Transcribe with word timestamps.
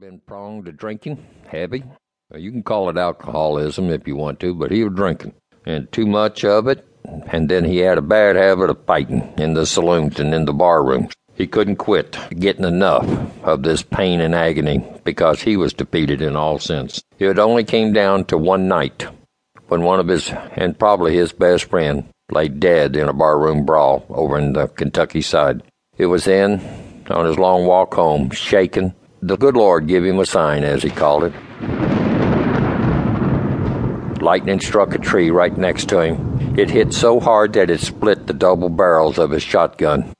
been 0.00 0.18
prone 0.20 0.64
to 0.64 0.72
drinking, 0.72 1.22
heavy. 1.46 1.84
You 2.34 2.50
can 2.50 2.62
call 2.62 2.88
it 2.88 2.96
alcoholism 2.96 3.90
if 3.90 4.08
you 4.08 4.16
want 4.16 4.40
to, 4.40 4.54
but 4.54 4.70
he 4.70 4.82
was 4.82 4.94
drinking, 4.94 5.34
and 5.66 5.92
too 5.92 6.06
much 6.06 6.42
of 6.42 6.68
it. 6.68 6.88
And 7.04 7.50
then 7.50 7.66
he 7.66 7.78
had 7.78 7.98
a 7.98 8.02
bad 8.02 8.34
habit 8.34 8.70
of 8.70 8.82
fighting 8.86 9.34
in 9.36 9.52
the 9.52 9.66
saloons 9.66 10.18
and 10.18 10.32
in 10.32 10.46
the 10.46 10.54
bar 10.54 10.82
rooms. 10.82 11.12
He 11.34 11.46
couldn't 11.46 11.76
quit 11.76 12.16
getting 12.30 12.64
enough 12.64 13.04
of 13.44 13.62
this 13.62 13.82
pain 13.82 14.22
and 14.22 14.34
agony 14.34 14.82
because 15.04 15.42
he 15.42 15.58
was 15.58 15.74
defeated 15.74 16.22
in 16.22 16.34
all 16.34 16.58
sense. 16.58 17.02
It 17.18 17.38
only 17.38 17.64
came 17.64 17.92
down 17.92 18.24
to 18.26 18.38
one 18.38 18.68
night 18.68 19.06
when 19.68 19.82
one 19.82 20.00
of 20.00 20.08
his, 20.08 20.30
and 20.56 20.78
probably 20.78 21.14
his 21.14 21.32
best 21.32 21.64
friend, 21.64 22.08
lay 22.32 22.48
dead 22.48 22.96
in 22.96 23.06
a 23.06 23.12
barroom 23.12 23.66
brawl 23.66 24.06
over 24.08 24.38
in 24.38 24.54
the 24.54 24.68
Kentucky 24.68 25.20
side. 25.20 25.62
It 25.98 26.06
was 26.06 26.24
then, 26.24 27.04
on 27.10 27.26
his 27.26 27.38
long 27.38 27.66
walk 27.66 27.92
home, 27.92 28.30
shaken, 28.30 28.94
the 29.22 29.36
good 29.36 29.56
Lord 29.56 29.86
give 29.86 30.04
him 30.04 30.18
a 30.18 30.26
sign, 30.26 30.64
as 30.64 30.82
he 30.82 30.90
called 30.90 31.24
it. 31.24 31.32
Lightning 34.22 34.60
struck 34.60 34.94
a 34.94 34.98
tree 34.98 35.30
right 35.30 35.56
next 35.56 35.88
to 35.90 36.00
him. 36.00 36.58
It 36.58 36.70
hit 36.70 36.92
so 36.92 37.20
hard 37.20 37.54
that 37.54 37.70
it 37.70 37.80
split 37.80 38.26
the 38.26 38.34
double 38.34 38.68
barrels 38.68 39.18
of 39.18 39.30
his 39.30 39.42
shotgun. 39.42 40.12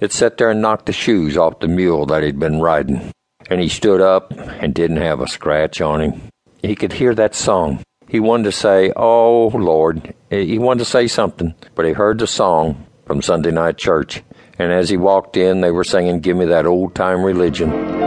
It 0.00 0.12
sat 0.12 0.38
there 0.38 0.50
and 0.50 0.62
knocked 0.62 0.86
the 0.86 0.92
shoes 0.92 1.36
off 1.36 1.60
the 1.60 1.68
mule 1.68 2.06
that 2.06 2.22
he'd 2.22 2.38
been 2.38 2.60
riding. 2.60 3.12
And 3.50 3.60
he 3.60 3.68
stood 3.68 4.00
up 4.00 4.32
and 4.32 4.74
didn't 4.74 4.96
have 4.98 5.20
a 5.20 5.28
scratch 5.28 5.80
on 5.80 6.00
him. 6.00 6.22
He 6.62 6.74
could 6.74 6.94
hear 6.94 7.14
that 7.14 7.34
song. 7.34 7.82
He 8.08 8.20
wanted 8.20 8.44
to 8.44 8.52
say, 8.52 8.92
Oh 8.96 9.48
Lord. 9.48 10.14
He 10.30 10.58
wanted 10.58 10.80
to 10.80 10.90
say 10.90 11.06
something, 11.06 11.54
but 11.74 11.84
he 11.84 11.92
heard 11.92 12.18
the 12.18 12.26
song 12.26 12.86
from 13.06 13.22
Sunday 13.22 13.50
night 13.50 13.76
church. 13.76 14.22
And 14.58 14.72
as 14.72 14.88
he 14.88 14.96
walked 14.96 15.36
in, 15.36 15.60
they 15.60 15.70
were 15.70 15.84
singing, 15.84 16.20
Give 16.20 16.36
me 16.36 16.46
that 16.46 16.66
old 16.66 16.94
time 16.94 17.22
religion. 17.22 18.01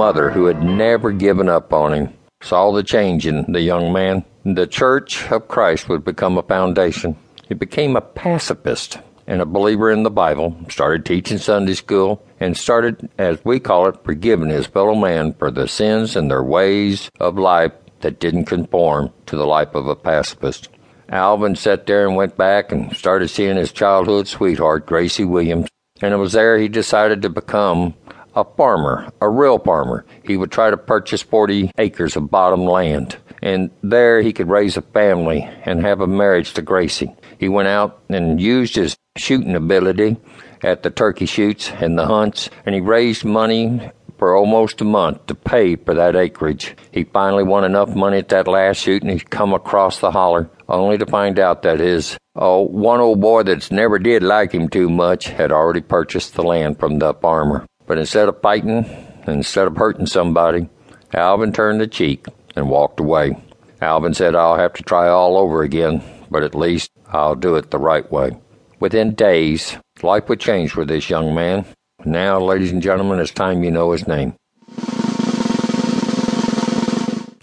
Mother, 0.00 0.30
who 0.30 0.46
had 0.46 0.62
never 0.62 1.12
given 1.12 1.46
up 1.46 1.74
on 1.74 1.92
him, 1.92 2.08
saw 2.40 2.72
the 2.72 2.82
change 2.82 3.26
in 3.26 3.52
the 3.52 3.60
young 3.60 3.92
man. 3.92 4.24
The 4.46 4.66
Church 4.66 5.30
of 5.30 5.46
Christ 5.46 5.90
would 5.90 6.06
become 6.06 6.38
a 6.38 6.42
foundation. 6.42 7.16
He 7.46 7.52
became 7.52 7.96
a 7.96 8.00
pacifist 8.00 8.96
and 9.26 9.42
a 9.42 9.44
believer 9.44 9.90
in 9.90 10.02
the 10.02 10.10
Bible, 10.10 10.56
started 10.70 11.04
teaching 11.04 11.36
Sunday 11.36 11.74
school, 11.74 12.24
and 12.40 12.56
started, 12.56 13.10
as 13.18 13.44
we 13.44 13.60
call 13.60 13.88
it, 13.88 14.02
forgiving 14.02 14.48
his 14.48 14.66
fellow 14.66 14.94
man 14.94 15.34
for 15.34 15.50
the 15.50 15.68
sins 15.68 16.16
and 16.16 16.30
their 16.30 16.42
ways 16.42 17.10
of 17.20 17.36
life 17.36 17.72
that 18.00 18.18
didn't 18.18 18.46
conform 18.46 19.12
to 19.26 19.36
the 19.36 19.46
life 19.46 19.74
of 19.74 19.86
a 19.86 19.94
pacifist. 19.94 20.70
Alvin 21.10 21.54
sat 21.54 21.86
there 21.86 22.06
and 22.06 22.16
went 22.16 22.38
back 22.38 22.72
and 22.72 22.96
started 22.96 23.28
seeing 23.28 23.58
his 23.58 23.70
childhood 23.70 24.28
sweetheart, 24.28 24.86
Gracie 24.86 25.26
Williams, 25.26 25.68
and 26.00 26.14
it 26.14 26.16
was 26.16 26.32
there 26.32 26.56
he 26.56 26.68
decided 26.68 27.20
to 27.20 27.28
become 27.28 27.92
a 28.34 28.44
farmer, 28.44 29.10
a 29.20 29.28
real 29.28 29.58
farmer. 29.58 30.04
He 30.24 30.36
would 30.36 30.50
try 30.50 30.70
to 30.70 30.76
purchase 30.76 31.22
40 31.22 31.72
acres 31.78 32.16
of 32.16 32.30
bottom 32.30 32.64
land, 32.64 33.16
and 33.42 33.70
there 33.82 34.22
he 34.22 34.32
could 34.32 34.48
raise 34.48 34.76
a 34.76 34.82
family 34.82 35.48
and 35.64 35.80
have 35.80 36.00
a 36.00 36.06
marriage 36.06 36.54
to 36.54 36.62
Gracie. 36.62 37.14
He 37.38 37.48
went 37.48 37.68
out 37.68 38.02
and 38.08 38.40
used 38.40 38.76
his 38.76 38.96
shooting 39.16 39.54
ability 39.54 40.16
at 40.62 40.82
the 40.82 40.90
turkey 40.90 41.26
shoots 41.26 41.70
and 41.70 41.98
the 41.98 42.06
hunts, 42.06 42.50
and 42.66 42.74
he 42.74 42.80
raised 42.80 43.24
money 43.24 43.90
for 44.20 44.36
almost 44.36 44.82
a 44.82 44.84
month 44.84 45.26
to 45.26 45.34
pay 45.34 45.76
for 45.76 45.94
that 45.94 46.14
acreage. 46.14 46.76
He 46.92 47.04
finally 47.04 47.42
won 47.42 47.64
enough 47.64 47.94
money 47.94 48.18
at 48.18 48.28
that 48.28 48.46
last 48.46 48.76
shoot 48.76 49.02
and 49.02 49.10
he'd 49.10 49.30
come 49.30 49.54
across 49.54 49.98
the 49.98 50.10
holler, 50.10 50.50
only 50.68 50.98
to 50.98 51.06
find 51.06 51.38
out 51.38 51.62
that 51.62 51.80
his 51.80 52.18
oh, 52.36 52.60
one 52.60 53.00
old 53.00 53.22
boy 53.22 53.44
that's 53.44 53.70
never 53.70 53.98
did 53.98 54.22
like 54.22 54.52
him 54.52 54.68
too 54.68 54.90
much 54.90 55.28
had 55.28 55.50
already 55.50 55.80
purchased 55.80 56.34
the 56.34 56.42
land 56.42 56.78
from 56.78 56.98
the 56.98 57.14
farmer. 57.14 57.66
But 57.90 57.98
instead 57.98 58.28
of 58.28 58.40
fighting, 58.40 58.86
instead 59.26 59.66
of 59.66 59.76
hurting 59.76 60.06
somebody, 60.06 60.68
Alvin 61.12 61.52
turned 61.52 61.80
the 61.80 61.88
cheek 61.88 62.24
and 62.54 62.70
walked 62.70 63.00
away. 63.00 63.36
Alvin 63.80 64.14
said, 64.14 64.36
I'll 64.36 64.54
have 64.54 64.74
to 64.74 64.84
try 64.84 65.08
all 65.08 65.36
over 65.36 65.64
again, 65.64 66.00
but 66.30 66.44
at 66.44 66.54
least 66.54 66.92
I'll 67.08 67.34
do 67.34 67.56
it 67.56 67.72
the 67.72 67.80
right 67.80 68.08
way. 68.08 68.38
Within 68.78 69.16
days, 69.16 69.76
life 70.04 70.28
would 70.28 70.38
change 70.38 70.70
for 70.70 70.84
this 70.84 71.10
young 71.10 71.34
man. 71.34 71.66
Now, 72.04 72.38
ladies 72.38 72.70
and 72.70 72.80
gentlemen, 72.80 73.18
it's 73.18 73.32
time 73.32 73.64
you 73.64 73.72
know 73.72 73.90
his 73.90 74.06
name. 74.06 74.36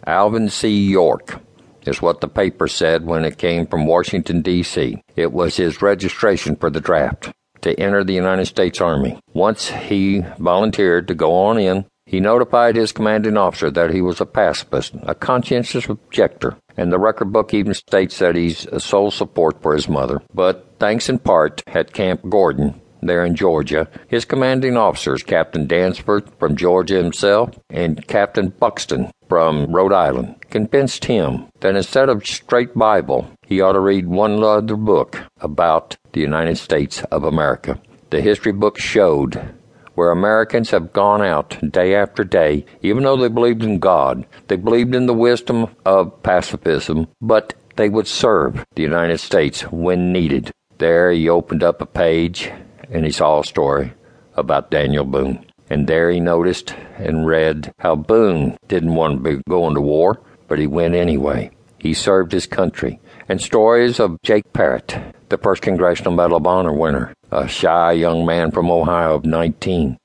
Alvin 0.06 0.48
C. 0.50 0.70
York 0.70 1.42
is 1.86 2.02
what 2.02 2.22
the 2.22 2.30
paper 2.30 2.70
said 2.70 3.06
when 3.06 3.26
it 3.26 3.38
came 3.38 3.68
from 3.68 3.86
Washington, 3.86 4.42
D.C. 4.42 5.04
It 5.18 5.34
was 5.34 5.58
his 5.58 5.82
registration 5.82 6.56
for 6.56 6.70
the 6.70 6.80
draft 6.80 7.34
to 7.62 7.80
enter 7.80 8.04
the 8.04 8.14
United 8.14 8.46
States 8.46 8.82
Army. 8.82 9.20
Once 9.34 9.70
he 9.70 10.24
volunteered 10.38 11.08
to 11.08 11.16
go 11.16 11.34
on 11.34 11.60
in, 11.60 11.86
he 12.06 12.22
notified 12.22 12.78
his 12.78 12.94
commanding 12.94 13.36
officer 13.36 13.70
that 13.70 13.94
he 13.94 14.02
was 14.02 14.22
a 14.22 14.26
pacifist, 14.26 14.96
a 15.04 15.14
conscientious 15.14 15.90
objector, 15.90 16.56
and 16.78 16.92
the 16.92 17.00
record 17.00 17.34
book 17.34 17.54
even 17.54 17.74
states 17.74 18.20
that 18.20 18.36
he's 18.36 18.66
a 18.68 18.80
sole 18.80 19.12
support 19.12 19.62
for 19.62 19.74
his 19.74 19.90
mother. 19.90 20.22
But 20.34 20.76
thanks 20.80 21.10
in 21.10 21.20
part 21.20 21.62
at 21.68 21.92
Camp 21.92 22.22
Gordon, 22.30 22.80
there 23.02 23.26
in 23.26 23.36
Georgia, 23.36 23.88
his 24.08 24.26
commanding 24.26 24.78
officers, 24.78 25.24
Captain 25.24 25.68
Danforth 25.68 26.32
from 26.40 26.56
Georgia 26.56 26.96
himself 26.96 27.58
and 27.70 28.06
Captain 28.08 28.50
Buxton 28.50 29.12
from 29.28 29.72
Rhode 29.72 29.94
Island, 29.94 30.36
convinced 30.50 31.06
him 31.06 31.48
that 31.60 31.76
instead 31.76 32.10
of 32.10 32.26
straight 32.26 32.74
Bible, 32.74 33.30
he 33.46 33.62
ought 33.62 33.74
to 33.74 33.80
read 33.80 34.08
one 34.08 34.44
other 34.44 34.76
book 34.76 35.22
about 35.42 35.98
the 36.14 36.22
United 36.22 36.58
States 36.58 37.04
of 37.12 37.24
America. 37.24 37.80
The 38.10 38.22
history 38.22 38.54
book 38.54 38.80
showed 38.80 39.54
where 39.96 40.12
Americans 40.12 40.70
have 40.70 40.94
gone 40.94 41.24
out 41.24 41.58
day 41.72 41.96
after 41.96 42.24
day, 42.24 42.66
even 42.84 43.04
though 43.04 43.18
they 43.18 43.28
believed 43.28 43.64
in 43.64 43.80
God, 43.80 44.26
they 44.48 44.56
believed 44.56 44.94
in 44.94 45.08
the 45.08 45.14
wisdom 45.14 45.76
of 45.86 46.22
pacifism, 46.22 47.08
but 47.20 47.56
they 47.78 47.90
would 47.90 48.08
serve 48.08 48.64
the 48.76 48.84
United 48.84 49.20
States 49.20 49.62
when 49.72 50.14
needed. 50.14 50.52
There 50.78 51.12
he 51.12 51.28
opened 51.28 51.64
up 51.64 51.82
a 51.82 51.88
page 51.88 52.52
and 52.90 53.06
he 53.06 53.12
saw 53.12 53.40
a 53.40 53.46
story 53.46 53.94
about 54.36 54.72
Daniel 54.72 55.06
Boone. 55.06 55.46
And 55.70 55.88
there 55.88 56.10
he 56.10 56.20
noticed 56.20 56.74
and 56.98 57.28
read 57.28 57.74
how 57.80 57.96
Boone 57.96 58.58
didn't 58.68 58.96
want 58.96 59.24
to 59.24 59.38
be 59.38 59.42
going 59.50 59.76
to 59.76 59.82
war, 59.82 60.22
but 60.48 60.60
he 60.60 60.68
went 60.68 60.96
anyway. 60.96 61.52
He 61.78 61.94
served 61.94 62.32
his 62.32 62.48
country. 62.48 63.00
And 63.28 63.42
stories 63.42 64.00
of 64.00 64.22
Jake 64.24 64.54
Parrott, 64.54 64.98
the 65.30 65.38
first 65.38 65.62
Congressional 65.62 66.14
Medal 66.14 66.38
of 66.38 66.48
Honor 66.48 66.74
winner, 66.74 67.14
a 67.32 67.48
shy 67.48 67.92
young 67.92 68.26
man 68.26 68.52
from 68.52 68.72
Ohio 68.72 69.16
of 69.16 69.26
19. 69.26 69.98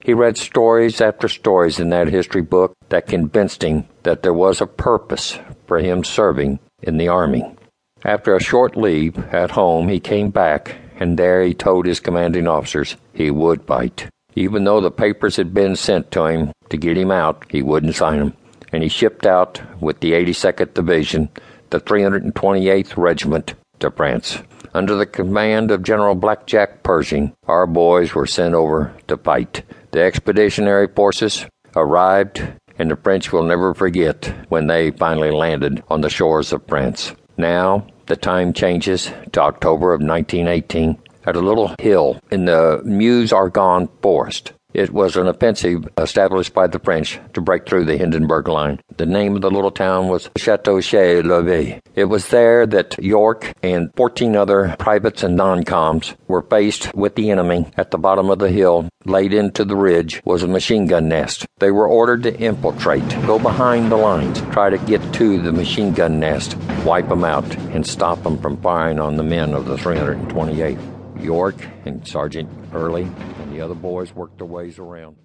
He 0.00 0.12
read 0.12 0.36
stories 0.36 1.00
after 1.00 1.28
stories 1.28 1.80
in 1.80 1.88
that 1.90 2.08
history 2.08 2.42
book 2.42 2.74
that 2.90 3.08
convinced 3.08 3.64
him 3.64 3.86
that 4.02 4.22
there 4.22 4.34
was 4.34 4.60
a 4.60 4.66
purpose 4.66 5.38
for 5.66 5.78
him 5.78 6.04
serving 6.04 6.60
in 6.82 6.98
the 6.98 7.08
Army. 7.08 7.56
After 8.04 8.36
a 8.36 8.42
short 8.42 8.76
leave 8.76 9.18
at 9.32 9.52
home, 9.52 9.88
he 9.88 9.98
came 9.98 10.30
back, 10.30 10.76
and 10.98 11.18
there 11.18 11.42
he 11.42 11.54
told 11.54 11.86
his 11.86 12.00
commanding 12.00 12.46
officers 12.46 12.96
he 13.12 13.30
would 13.30 13.62
fight. 13.64 14.08
Even 14.34 14.64
though 14.64 14.80
the 14.80 14.90
papers 14.90 15.36
had 15.36 15.54
been 15.54 15.76
sent 15.76 16.10
to 16.10 16.26
him 16.26 16.52
to 16.68 16.76
get 16.76 16.98
him 16.98 17.10
out, 17.10 17.44
he 17.48 17.62
wouldn't 17.62 17.94
sign 17.94 18.18
them. 18.18 18.34
And 18.72 18.82
he 18.82 18.88
shipped 18.88 19.24
out 19.24 19.62
with 19.80 20.00
the 20.00 20.12
82nd 20.12 20.74
Division, 20.74 21.30
the 21.70 21.80
328th 21.80 22.96
Regiment, 22.96 23.54
to 23.80 23.90
France. 23.90 24.38
Under 24.74 24.94
the 24.94 25.06
command 25.06 25.70
of 25.70 25.82
General 25.82 26.14
Blackjack 26.14 26.82
Pershing, 26.82 27.32
our 27.46 27.66
boys 27.66 28.14
were 28.14 28.26
sent 28.26 28.54
over 28.54 28.92
to 29.06 29.16
fight. 29.16 29.62
The 29.92 30.02
expeditionary 30.02 30.88
forces 30.88 31.46
arrived, 31.74 32.42
and 32.78 32.90
the 32.90 32.96
French 32.96 33.32
will 33.32 33.44
never 33.44 33.72
forget 33.72 34.34
when 34.50 34.66
they 34.66 34.90
finally 34.90 35.30
landed 35.30 35.82
on 35.88 36.02
the 36.02 36.10
shores 36.10 36.52
of 36.52 36.66
France. 36.66 37.14
Now, 37.38 37.86
the 38.06 38.16
time 38.16 38.52
changes 38.52 39.10
to 39.32 39.40
October 39.40 39.92
of 39.92 40.00
1918 40.00 40.98
at 41.26 41.36
a 41.36 41.40
little 41.40 41.74
hill 41.80 42.20
in 42.30 42.44
the 42.44 42.80
Meuse 42.84 43.32
Argonne 43.32 43.88
forest. 44.00 44.52
It 44.76 44.92
was 44.92 45.16
an 45.16 45.26
offensive 45.26 45.88
established 45.96 46.52
by 46.52 46.66
the 46.66 46.78
French 46.78 47.18
to 47.32 47.40
break 47.40 47.66
through 47.66 47.86
the 47.86 47.96
Hindenburg 47.96 48.46
Line. 48.46 48.78
The 48.98 49.06
name 49.06 49.34
of 49.34 49.40
the 49.40 49.50
little 49.50 49.70
town 49.70 50.08
was 50.08 50.28
Chateau 50.36 50.82
Chez 50.82 51.22
Levé. 51.22 51.80
It 51.94 52.04
was 52.04 52.28
there 52.28 52.66
that 52.66 53.02
York 53.02 53.54
and 53.62 53.90
14 53.96 54.36
other 54.36 54.76
privates 54.78 55.22
and 55.22 55.34
non-coms 55.34 56.14
were 56.28 56.42
faced 56.42 56.94
with 56.94 57.14
the 57.14 57.30
enemy. 57.30 57.70
At 57.78 57.90
the 57.90 57.96
bottom 57.96 58.28
of 58.28 58.38
the 58.38 58.50
hill, 58.50 58.90
laid 59.06 59.32
into 59.32 59.64
the 59.64 59.76
ridge, 59.76 60.20
was 60.26 60.42
a 60.42 60.46
machine 60.46 60.86
gun 60.86 61.08
nest. 61.08 61.46
They 61.58 61.70
were 61.70 61.88
ordered 61.88 62.24
to 62.24 62.38
infiltrate, 62.38 63.08
go 63.26 63.38
behind 63.38 63.90
the 63.90 63.96
lines, 63.96 64.42
try 64.52 64.68
to 64.68 64.76
get 64.76 65.00
to 65.14 65.40
the 65.40 65.52
machine 65.52 65.94
gun 65.94 66.20
nest, 66.20 66.54
wipe 66.84 67.08
them 67.08 67.24
out, 67.24 67.50
and 67.72 67.86
stop 67.86 68.22
them 68.24 68.36
from 68.42 68.60
firing 68.60 69.00
on 69.00 69.16
the 69.16 69.22
men 69.22 69.54
of 69.54 69.64
the 69.64 69.76
328th. 69.76 70.92
York 71.24 71.56
and 71.86 72.06
Sergeant 72.06 72.50
Early 72.74 73.08
the 73.56 73.64
other 73.64 73.74
boys 73.74 74.14
worked 74.14 74.36
their 74.36 74.46
ways 74.46 74.78
around. 74.78 75.16